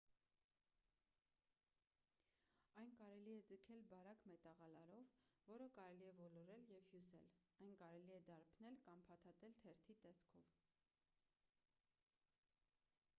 [2.83, 5.13] այն կարելի է ձգել բարակ մետաղալարով
[5.51, 7.29] որը կարելի է ոլորել և հյուսել
[7.67, 10.51] այն կարելի է դարբնել կամ փաթաթել թերթի տեսքով